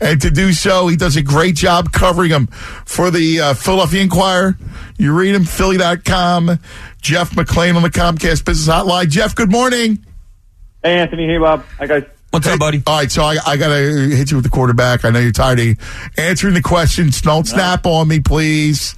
[0.00, 4.02] And to do so, he does a great job covering them for the uh, Philadelphia
[4.02, 4.58] Inquirer.
[4.98, 6.58] You read him, Philly.com.
[7.00, 9.08] Jeff McLane on the Comcast Business Hotline.
[9.08, 10.04] Jeff, good morning.
[10.82, 11.26] Hey, Anthony.
[11.26, 11.64] Hey, Bob.
[11.78, 12.04] Hi, guys.
[12.30, 12.82] What's up, buddy?
[12.86, 13.74] All right, so I, I got to
[14.14, 15.04] hit you with the quarterback.
[15.06, 17.20] I know you're tired of answering the questions.
[17.22, 18.94] Don't snap on me, please.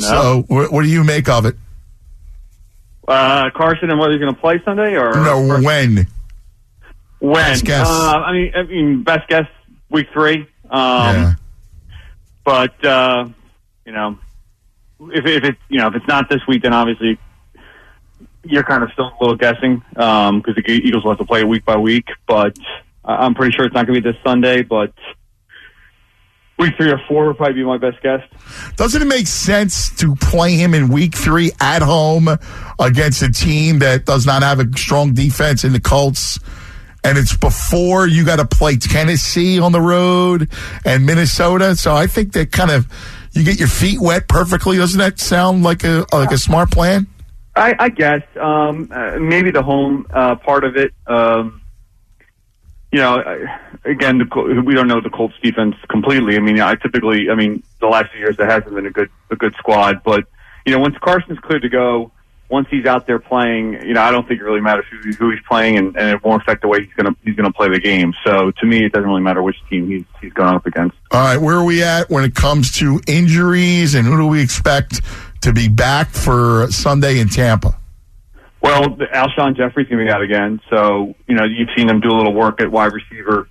[0.00, 0.06] No.
[0.08, 1.54] So, what, what do you make of it?
[3.06, 6.06] Uh, Carson and whether he's going to play Sunday or No, or when?
[7.20, 7.34] when?
[7.34, 7.88] Best guess.
[7.88, 9.46] Uh, I mean, I mean, best guess
[9.90, 10.46] week three.
[10.70, 11.34] Um, yeah.
[12.44, 13.28] But uh,
[13.84, 14.18] you know,
[15.00, 17.18] if if it's you know if it's not this week, then obviously
[18.44, 21.64] you're kind of still a little guessing because the Eagles will have to play week
[21.64, 22.08] by week.
[22.26, 22.56] But
[23.04, 24.62] I'm pretty sure it's not going to be this Sunday.
[24.62, 24.92] But
[26.58, 28.22] week three or four would probably be my best guess.
[28.76, 32.28] Doesn't it make sense to play him in week three at home
[32.78, 36.38] against a team that does not have a strong defense in the Colts?
[37.02, 40.50] And it's before you got to play Tennessee on the road
[40.84, 41.74] and Minnesota.
[41.76, 42.86] So I think that kind of
[43.32, 44.76] you get your feet wet perfectly.
[44.76, 47.06] Doesn't that sound like a like a smart plan?
[47.56, 50.92] I, I guess um, uh, maybe the home uh, part of it.
[51.06, 51.62] Um,
[52.92, 56.36] you know, I- again, the, we don't know the Colts defense completely.
[56.36, 59.10] I mean, I typically, I mean, the last few years there hasn't been a good
[59.30, 60.24] a good squad, but
[60.66, 62.12] you know, once Carson's cleared to go,
[62.50, 65.30] once he's out there playing, you know, I don't think it really matters who, who
[65.30, 67.80] he's playing, and, and it won't affect the way he's gonna he's gonna play the
[67.80, 68.12] game.
[68.26, 70.96] So to me, it doesn't really matter which team he's he's going up against.
[71.12, 74.42] All right, where are we at when it comes to injuries and who do we
[74.42, 75.00] expect
[75.42, 77.76] to be back for Sunday in Tampa?
[78.62, 80.60] Well, Alshon Jeffery's going to be out again.
[80.68, 83.48] So, you know, you've seen them do a little work at wide receiver.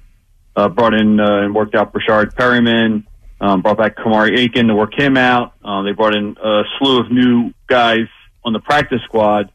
[0.55, 3.05] Uh, brought in uh, and worked out Breshad Perriman.
[3.41, 5.53] Um, brought back Kamari Aiken to work him out.
[5.63, 8.07] Uh, they brought in a slew of new guys
[8.49, 9.51] on the practice squad.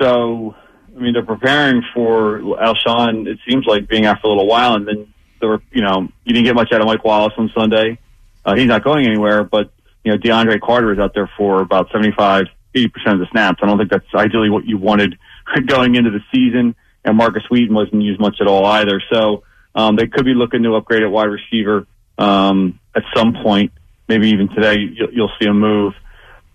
[0.00, 0.54] So,
[0.96, 4.74] I mean, they're preparing for Alshon, it seems like, being out for a little while.
[4.74, 7.50] And then, there were, you know, you didn't get much out of Mike Wallace on
[7.54, 7.98] Sunday.
[8.44, 9.70] Uh, he's not going anywhere, but,
[10.04, 13.60] you know, DeAndre Carter is out there for about 75, 80% of the snaps.
[13.62, 15.18] I don't think that's ideally what you wanted
[15.66, 16.74] going into the season.
[17.04, 19.02] And Markus Wheaton wasn't used much at all either.
[19.12, 19.42] So
[19.74, 21.86] um, they could be looking to upgrade at wide receiver
[22.18, 23.72] um, at some point.
[24.08, 25.94] Maybe even today you'll, you'll see a move.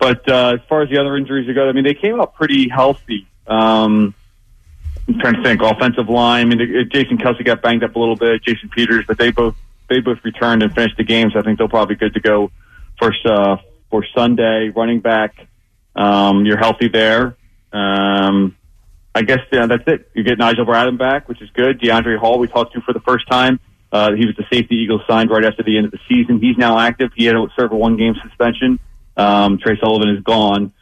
[0.02, 2.68] But uh, as far as the other injuries go, I mean, they came out pretty
[2.68, 3.28] healthy.
[3.46, 4.16] Um,
[5.08, 5.62] I'm trying to think.
[5.62, 6.52] Offensive line.
[6.52, 8.44] I mean, Jason Kelce got banged up a little bit.
[8.44, 9.56] Jason Peters, but they both
[9.90, 11.34] they both returned and finished the games.
[11.34, 12.50] So I think they'll probably good to go
[12.98, 13.58] for uh,
[13.92, 14.70] for Sunday.
[14.70, 15.36] Running back,
[15.96, 17.38] um, you're healthy there.
[17.72, 18.58] Um,
[19.14, 20.10] I guess yeah, that's it.
[20.16, 21.80] You get Nigel Bradham back, which is good.
[21.80, 23.60] DeAndre Hall, we talked to for the first time.
[23.92, 26.40] Uh, he was the safety Eagles signed right after the end of the season.
[26.40, 27.12] He's now active.
[27.16, 28.80] He had to serve a one game suspension.
[29.18, 30.74] Um, Trey Sullivan is gone.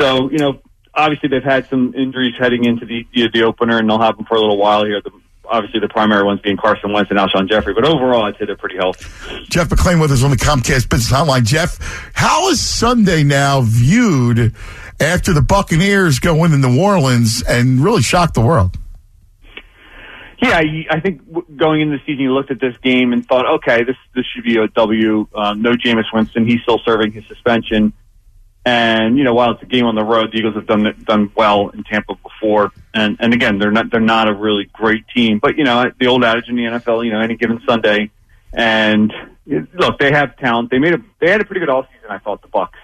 [0.00, 0.60] So, you know,
[0.94, 4.36] obviously they've had some injuries heading into the, the, opener and they'll have them for
[4.36, 5.00] a little while here.
[5.00, 5.10] The,
[5.44, 8.56] obviously the primary ones being Carson Wentz and Alshon Jeffery, but overall I'd say they're
[8.56, 9.06] pretty healthy.
[9.48, 11.44] Jeff McLane with us on the Comcast Business Hotline.
[11.44, 11.78] Jeff,
[12.14, 14.54] how is Sunday now viewed
[15.00, 18.76] after the Buccaneers go into New Orleans and really shock the world?
[20.40, 20.60] Yeah,
[20.90, 21.22] I think
[21.56, 24.44] going into the season, you looked at this game and thought, okay, this this should
[24.44, 25.26] be a W.
[25.34, 27.92] Um, no Jameis Winston; he's still serving his suspension.
[28.64, 31.32] And you know, while it's a game on the road, the Eagles have done done
[31.34, 32.70] well in Tampa before.
[32.94, 36.06] And and again, they're not they're not a really great team, but you know, the
[36.06, 38.10] old adage in the NFL, you know, any given Sunday.
[38.52, 39.12] And
[39.74, 40.70] look, they have talent.
[40.70, 42.42] They made a they had a pretty good offseason, I thought.
[42.42, 42.78] The Bucks.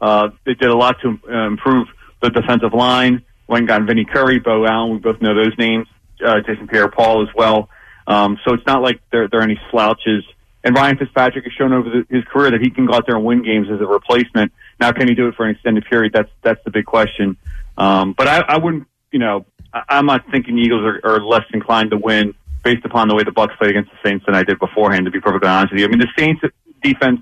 [0.00, 1.88] Uh, they did a lot to uh, improve
[2.22, 3.24] the defensive line.
[3.48, 4.92] Went got Vinny Curry, Beau Allen.
[4.92, 5.88] We both know those names.
[6.24, 7.68] Uh, Jason Pierre-Paul as well.
[8.06, 10.24] Um, so it's not like they're, they're any slouches.
[10.62, 13.16] And Ryan Fitzpatrick has shown over the, his career that he can go out there
[13.16, 14.52] and win games as a replacement.
[14.78, 16.12] Now, can he do it for an extended period?
[16.12, 17.36] That's that's the big question.
[17.78, 21.44] Um, but I, I wouldn't, you know, I, I'm not thinking Eagles are, are less
[21.54, 24.42] inclined to win based upon the way the Bucks played against the Saints than I
[24.42, 25.06] did beforehand.
[25.06, 26.42] To be perfectly honest with you, I mean the Saints
[26.82, 27.20] defense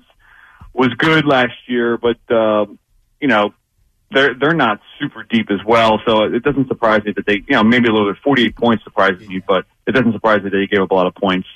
[0.73, 2.65] was good last year, but uh,
[3.21, 3.53] you know
[4.11, 5.99] they're they're not super deep as well.
[6.05, 8.21] So it doesn't surprise me that they, you know, maybe a little bit.
[8.23, 10.95] Forty eight points surprises me, but it doesn't surprise me that they gave up a
[10.95, 11.47] lot of points.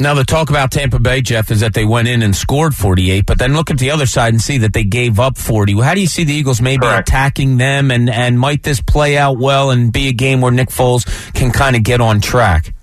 [0.00, 3.24] Now, the talk about Tampa Bay, Jeff, is that they went in and scored 48,
[3.24, 5.80] but then look at the other side and see that they gave up 40.
[5.80, 7.08] How do you see the Eagles maybe Correct.
[7.08, 10.68] attacking them, and, and might this play out well and be a game where Nick
[10.68, 12.74] Foles can kind of get on track?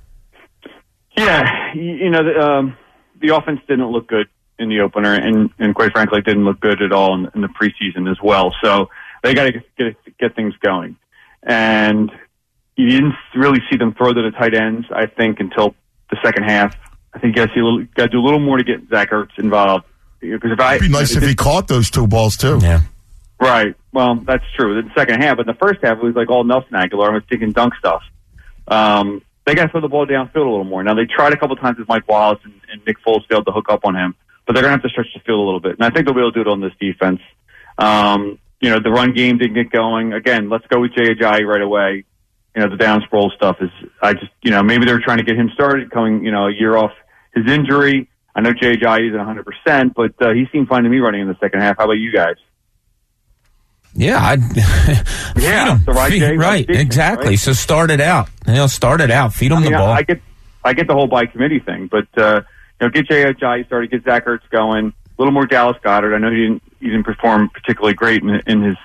[1.16, 2.78] Yeah, you, you know the, um,
[3.22, 4.28] the offense didn't look good
[4.58, 7.48] in the opener, and and quite frankly, didn't look good at all in, in the
[7.48, 8.56] preseason as well.
[8.64, 8.90] So
[9.24, 10.98] they got to get, get get things going,
[11.44, 12.12] and
[12.76, 14.88] you didn't really see them throw to the tight ends.
[14.92, 15.76] I think until
[16.10, 16.76] the second half.
[17.14, 18.64] I think you got to see a little, got to do a little more to
[18.64, 19.86] get Zach Ertz involved.
[20.20, 22.60] Because if I, It'd be nice if he caught those two balls too.
[22.62, 22.82] Yeah.
[23.40, 23.76] Right.
[23.94, 24.78] Well, that's true.
[24.78, 27.14] In the second half, but in the first half, it was like all Nelson Agholor
[27.14, 28.04] was taking dunk stuff.
[28.68, 30.84] Um, they got to throw the ball downfield a little more.
[30.84, 33.52] Now they tried a couple times with Mike Wallace and, and Nick Foles failed to
[33.52, 34.14] hook up on him,
[34.46, 35.74] but they're going to have to stretch the field a little bit.
[35.74, 37.22] And I think they'll be able to do it on this defense.
[37.78, 40.14] Um, you know, the run game didn't get going.
[40.14, 42.06] Again, let's go with Jay Ajayi right away.
[42.56, 43.04] You know, the down
[43.36, 43.70] stuff is,
[44.02, 46.52] I just, you know, maybe they're trying to get him started coming, you know, a
[46.54, 46.92] year off
[47.34, 48.10] his injury.
[48.36, 51.28] I know Jay Ajayi isn't 100%, but uh, he seemed fine to me running in
[51.28, 51.78] the second half.
[51.78, 52.36] How about you guys?
[53.96, 54.40] Yeah, I'd
[55.36, 57.30] yeah, feed the right, feed, right, right exactly.
[57.30, 57.40] right?
[57.40, 58.30] So start it out.
[58.46, 59.34] You know, start it out.
[59.34, 59.90] Feed them I mean, the ball.
[59.90, 60.22] I get,
[60.64, 62.42] I get the whole by committee thing, but uh,
[62.80, 66.14] you know, get Jay Ajayi started, get Zach Ertz going, a little more Dallas Goedert.
[66.14, 68.78] I know he didn't, he didn't perform particularly great in, in his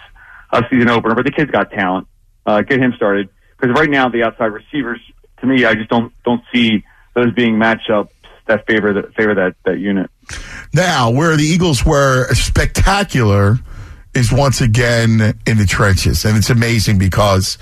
[0.52, 2.06] uh, season opener, but the kid's got talent.
[2.46, 5.00] Uh, get him started because right now the outside receivers,
[5.40, 8.10] to me, I just don't don't see those being matchups
[8.46, 10.10] that favor that favor that that unit.
[10.72, 13.58] Now, where the Eagles were spectacular
[14.14, 17.58] is once again in the trenches, and it's amazing because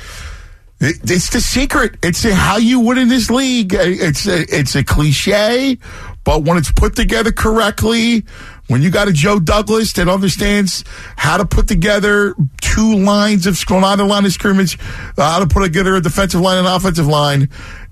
[0.83, 1.97] it's the secret.
[2.03, 3.73] It's how you win in this league.
[3.75, 5.79] It's a, it's a cliche,
[6.25, 8.25] but when it's put together correctly,
[8.67, 10.85] when you got a Joe Douglas that understands
[11.17, 14.79] how to put together two lines of the line of scrimmage,
[15.17, 17.49] uh, how to put together a defensive line and offensive line,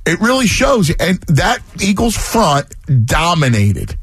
[0.07, 0.91] it really shows.
[0.91, 2.75] And that Eagles front
[3.07, 3.97] dominated.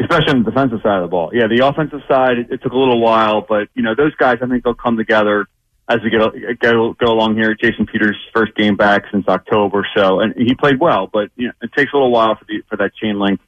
[0.00, 1.30] especially on the defensive side of the ball.
[1.32, 4.38] Yeah, the offensive side, it, it took a little while, but you know those guys,
[4.42, 5.46] I think they'll come together
[5.88, 6.20] as we get
[6.60, 7.54] go go along here.
[7.54, 11.52] Jason Peters' first game back since October, so and he played well, but you know,
[11.62, 13.40] it takes a little while for the for that chain link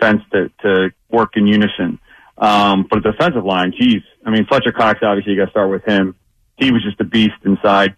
[0.00, 1.98] fence to to work in unison.
[2.36, 5.70] Um, but the defensive line, geez, I mean Fletcher Cox, obviously you got to start
[5.70, 6.16] with him.
[6.56, 7.96] He was just a beast inside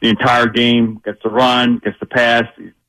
[0.00, 1.00] the entire game.
[1.04, 2.44] Gets the run, gets the pass.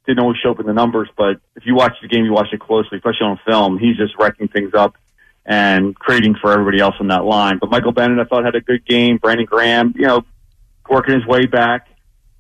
[0.05, 2.47] Didn't always show up in the numbers, but if you watch the game, you watch
[2.51, 3.77] it closely, especially on film.
[3.79, 4.97] He's just wrecking things up
[5.45, 7.57] and creating for everybody else on that line.
[7.59, 9.17] But Michael Bennett, I thought, had a good game.
[9.17, 10.25] Brandon Graham, you know,
[10.89, 11.87] working his way back,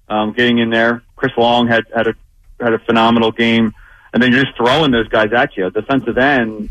[0.09, 1.03] um, getting in there.
[1.15, 2.13] Chris Long had had a
[2.59, 3.73] had a phenomenal game,
[4.13, 5.69] and then you're just throwing those guys at you.
[5.69, 6.69] Defensive end,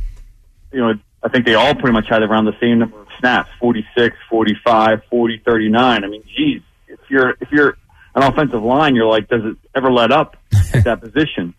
[0.72, 3.50] you know, I think they all pretty much had around the same number of snaps
[3.60, 6.04] 46, 45, 40, 39.
[6.04, 7.76] I mean, geez, if you're, if you're
[8.14, 10.36] an offensive line, you're like, does it ever let up
[10.74, 11.54] at that position?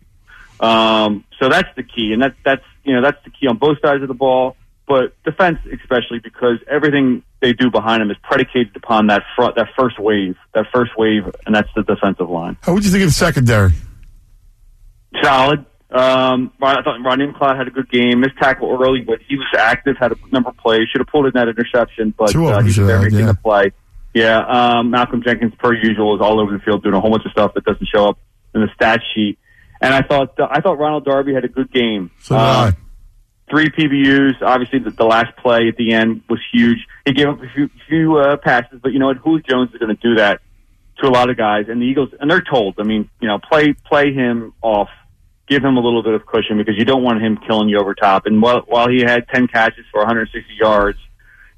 [0.60, 2.12] Um, so that's the key.
[2.12, 5.14] And that, that's, you know, that's the key on both sides of the ball, but
[5.24, 9.98] defense especially because everything they do behind them is predicated upon that front, that first
[9.98, 12.56] wave, that first wave, and that's the defensive line.
[12.62, 13.72] How would you think of the secondary?
[15.22, 15.64] Solid.
[15.90, 18.20] Um, I thought Rodney McLeod had a good game.
[18.20, 19.96] Missed tackle early, but he was active.
[19.98, 20.88] Had a number of plays.
[20.90, 23.26] Should have pulled in that interception, but uh, he was have, yeah.
[23.26, 23.72] the play.
[24.12, 27.24] Yeah, um, Malcolm Jenkins, per usual, is all over the field doing a whole bunch
[27.26, 28.18] of stuff that doesn't show up
[28.54, 29.38] in the stat sheet.
[29.80, 32.10] And I thought I thought Ronald Darby had a good game.
[32.20, 32.72] So Uh.
[33.50, 34.42] Three PBUs.
[34.42, 36.78] Obviously, the, the last play at the end was huge.
[37.04, 39.18] He gave up a few, few uh, passes, but you know what?
[39.18, 40.40] Julio Jones is going to do that
[40.98, 42.76] to a lot of guys, and the Eagles, and they're told.
[42.78, 44.88] I mean, you know, play play him off,
[45.48, 47.94] give him a little bit of cushion because you don't want him killing you over
[47.94, 48.26] top.
[48.26, 50.98] And while while he had ten catches for 160 yards,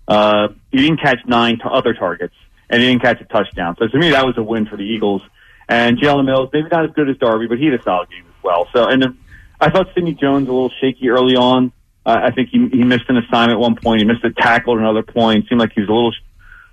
[0.08, 2.34] uh, he didn't catch nine to other targets,
[2.70, 3.76] and he didn't catch a touchdown.
[3.78, 5.22] So to me, that was a win for the Eagles.
[5.68, 8.24] And Jalen Mills, maybe not as good as Darby, but he had a solid game
[8.24, 8.68] as well.
[8.72, 9.18] So, and then
[9.60, 11.72] I thought Sidney Jones a little shaky early on.
[12.06, 14.00] Uh, I think he, he missed an assignment at one point.
[14.00, 15.49] He missed a tackle at another point.
[15.49, 16.14] Seemed like he was a little,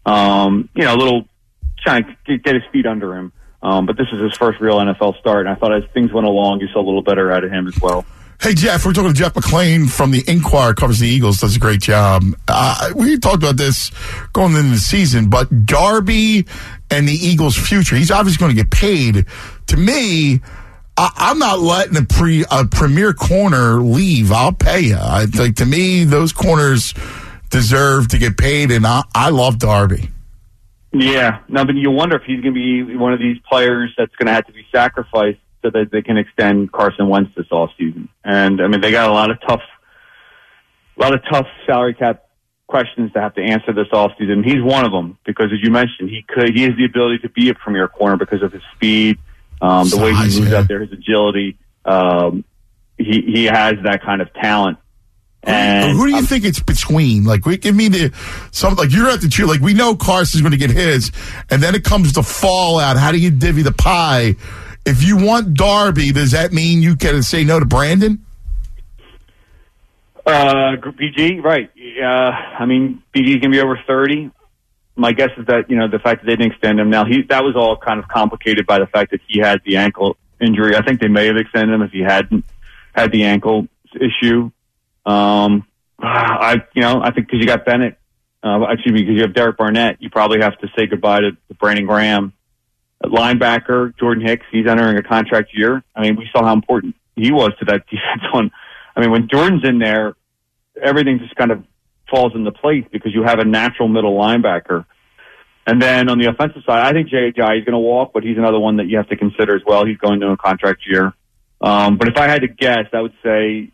[0.06, 1.28] um, you know, a little
[1.80, 3.34] trying to get, get his feet under him.
[3.64, 6.28] Um, but this is his first real NFL start, and I thought as things went
[6.28, 8.06] along, you saw a little better out of him as well.
[8.42, 11.60] Hey, Jeff, we're talking to Jeff McLane from the Inquirer, covers the Eagles, does a
[11.60, 12.26] great job.
[12.46, 13.90] Uh, we talked about this
[14.34, 16.46] going into the season, but Darby
[16.92, 19.26] and the Eagles' future, he's obviously going to get paid.
[19.68, 20.42] To me,
[20.96, 24.32] I, I'm not letting a, pre, a premier corner leave.
[24.32, 24.96] I'll pay you.
[24.96, 26.94] I, like, to me, those corners
[27.50, 30.10] deserve to get paid, and I, I love Darby.
[30.92, 34.16] Yeah, no, but you wonder if he's going to be one of these players that's
[34.16, 38.10] going to have to be sacrificed so that they can extend Carson Wentz this offseason.
[38.24, 39.62] And I mean, they got a lot of tough,
[40.98, 42.26] a lot of tough salary cap
[42.68, 44.46] questions to have to answer this offseason.
[44.46, 47.30] He's one of them because, as you mentioned, he could, he has the ability to
[47.30, 49.18] be a premier corner because of his speed,
[49.64, 50.58] um, the way he moves yeah.
[50.60, 51.58] out there, his agility.
[51.86, 52.44] Um,
[52.98, 54.78] he he has that kind of talent.
[55.46, 57.26] And who do you I'm- think it's between?
[57.26, 58.12] Like, we give me the
[58.52, 59.46] some like you're at the cheer.
[59.46, 61.12] Like, we know Carson's going to get his,
[61.50, 62.98] and then it comes to fallout.
[62.98, 64.36] How do you divvy the pie?
[64.86, 68.26] If you want Darby, does that mean you can say no to Brandon?
[70.26, 71.70] Uh, BG, right.
[72.02, 74.30] Uh, I mean, BG's gonna be over 30.
[74.96, 77.24] My guess is that, you know, the fact that they didn't extend him now, he,
[77.30, 80.76] that was all kind of complicated by the fact that he had the ankle injury.
[80.76, 82.46] I think they may have extended him if he hadn't
[82.94, 84.52] had the ankle issue.
[85.06, 85.66] Um,
[86.00, 87.98] I, you know, I think because you got Bennett,
[88.44, 91.32] uh, excuse me, because you have Derek Barnett, you probably have to say goodbye to,
[91.32, 92.34] to Brandon Graham.
[93.04, 95.84] linebacker Jordan Hicks, he's entering a contract year.
[95.96, 98.24] I mean, we saw how important he was to that defense.
[98.34, 98.52] On,
[98.96, 100.16] I mean, when Jordan's in there,
[100.82, 101.64] everything just kind of
[102.10, 104.86] falls into place because you have a natural middle linebacker.
[105.66, 108.24] And then on the offensive side, I think Jay Ajayi is going to walk, but
[108.24, 109.86] he's another one that you have to consider as well.
[109.86, 111.14] He's going to a contract year.
[111.62, 113.72] Um, but if I had to guess, I would say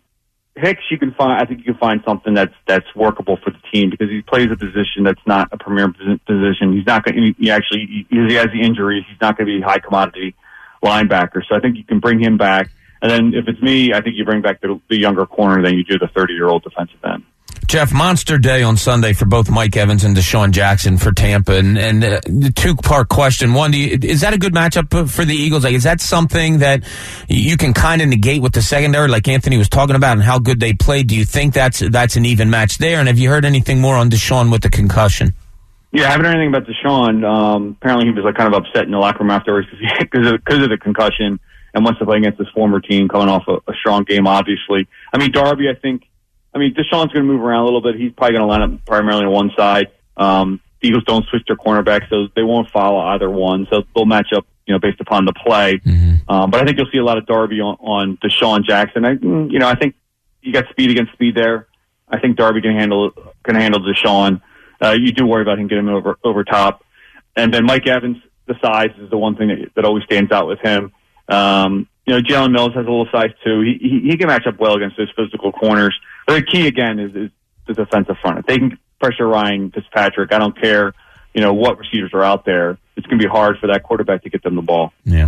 [0.60, 0.84] Hicks.
[0.92, 1.42] You can find.
[1.42, 4.48] I think you can find something that's that's workable for the team because he plays
[4.52, 6.74] a position that's not a premier position.
[6.74, 7.36] He's not going.
[7.38, 9.04] He actually he has the injuries.
[9.10, 10.36] He's not going to be a high commodity
[10.84, 11.42] linebacker.
[11.48, 12.70] So I think you can bring him back.
[13.02, 15.76] And then if it's me, I think you bring back the, the younger corner than
[15.76, 17.24] you do the 30 year old defensive end.
[17.70, 21.54] Jeff, monster day on Sunday for both Mike Evans and DeSean Jackson for Tampa.
[21.54, 23.54] And, and uh, the two part question.
[23.54, 25.66] One, you, is that a good matchup for the Eagles?
[25.66, 26.84] Like, is that something that
[27.28, 30.40] you can kind of negate with the secondary, like Anthony was talking about, and how
[30.40, 31.10] good they played?
[31.10, 32.98] Do you think that's that's an even match there?
[32.98, 35.36] And have you heard anything more on DeSean with the concussion?
[35.92, 37.24] Yeah, I haven't heard anything about DeSean.
[37.24, 39.68] Um, apparently, he was like kind of upset in the locker room afterwards
[40.00, 41.40] because of, of the concussion
[41.76, 44.26] and wants to play against his former team, coming off a, a strong game.
[44.26, 45.70] Obviously, I mean Darby.
[45.70, 46.09] I think
[46.54, 47.96] I mean, DeSean's going to move around a little bit.
[47.96, 49.88] He's probably going to line up primarily on one side.
[50.18, 53.68] Um, the Eagles don't switch their cornerbacks, so they won't follow either one.
[53.70, 55.78] So they'll match up, you know, based upon the play.
[55.78, 56.32] Mm-hmm.
[56.32, 59.06] Um, but I think you'll see a lot of Darby on, on DeSean Jackson.
[59.06, 59.96] I, mm, you know, I think
[60.42, 61.68] you got speed against speed there.
[62.08, 63.12] I think Darby can handle
[63.44, 64.42] can handle DeSean.
[64.82, 66.84] Uh, you do worry about him getting over over top,
[67.36, 68.18] and then Mike Evans.
[68.48, 70.92] The size is the one thing that, that always stands out with him.
[71.28, 73.62] Um, you know, Jalen Mills has a little size too.
[73.62, 75.96] He, he he can match up well against those physical corners.
[76.26, 77.30] But the key again is, is
[77.68, 78.40] the defensive front.
[78.40, 80.94] If they can pressure Ryan Fitzpatrick, I don't care,
[81.36, 82.80] you know, what receivers are out there.
[82.98, 84.92] It's going to be hard for that quarterback to get them the ball.
[85.06, 85.28] Yeah.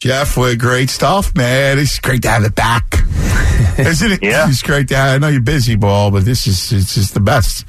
[0.00, 1.78] Jeff, what great stuff, man.
[1.78, 2.94] It's great to have it back.
[3.78, 4.22] Isn't it?
[4.22, 4.48] Yeah.
[4.48, 7.20] It's great to have I know you're busy, ball, but this is it's just the
[7.20, 7.64] best.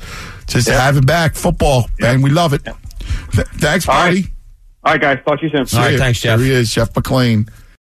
[0.48, 0.74] Just yeah.
[0.74, 1.36] to have it back.
[1.36, 2.14] Football, yeah.
[2.14, 2.24] man.
[2.24, 2.64] We love it.
[2.66, 2.74] Yeah.
[3.32, 4.34] Th- thanks, buddy.
[4.90, 5.04] All right.
[5.04, 5.26] All right, guys.
[5.26, 5.80] Talk to you soon.
[5.80, 6.40] All right, thanks, Jeff.
[6.40, 7.50] Here he is, Jeff McLane.